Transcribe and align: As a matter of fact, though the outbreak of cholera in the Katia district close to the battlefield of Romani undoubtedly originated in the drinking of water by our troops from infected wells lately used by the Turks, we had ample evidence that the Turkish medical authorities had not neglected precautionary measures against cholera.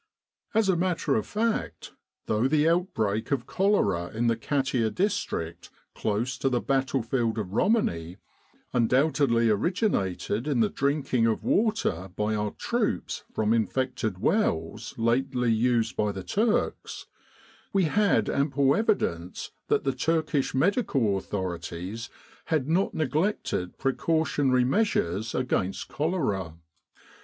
As 0.55 0.67
a 0.67 0.75
matter 0.75 1.15
of 1.15 1.27
fact, 1.27 1.91
though 2.25 2.47
the 2.47 2.67
outbreak 2.67 3.29
of 3.29 3.45
cholera 3.45 4.07
in 4.09 4.25
the 4.25 4.35
Katia 4.35 4.89
district 4.89 5.69
close 5.93 6.39
to 6.39 6.49
the 6.49 6.59
battlefield 6.59 7.37
of 7.37 7.53
Romani 7.53 8.17
undoubtedly 8.73 9.51
originated 9.51 10.47
in 10.47 10.59
the 10.59 10.69
drinking 10.71 11.27
of 11.27 11.43
water 11.43 12.09
by 12.15 12.33
our 12.33 12.49
troops 12.57 13.25
from 13.31 13.53
infected 13.53 14.17
wells 14.17 14.95
lately 14.97 15.51
used 15.51 15.95
by 15.95 16.11
the 16.11 16.23
Turks, 16.23 17.05
we 17.71 17.83
had 17.83 18.27
ample 18.27 18.75
evidence 18.75 19.51
that 19.67 19.83
the 19.83 19.93
Turkish 19.93 20.55
medical 20.55 21.15
authorities 21.15 22.09
had 22.45 22.67
not 22.67 22.95
neglected 22.95 23.77
precautionary 23.77 24.63
measures 24.63 25.35
against 25.35 25.89
cholera. 25.89 26.55